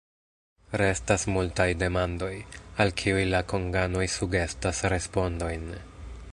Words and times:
Restas 0.81 1.25
multaj 1.35 1.67
demandoj, 1.83 2.31
al 2.85 2.95
kiuj 3.03 3.21
la 3.35 3.45
konganoj 3.53 4.05
sugestas 4.17 4.85
respondojn. 4.95 5.73